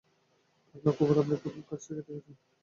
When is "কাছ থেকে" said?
1.69-2.01